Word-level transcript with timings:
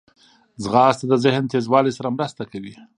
ځغاسته 0.63 1.05
د 1.09 1.13
ذهن 1.23 1.43
تیزوالي 1.51 1.91
سره 1.97 2.13
مرسته 2.15 2.43
کوي 2.51 2.73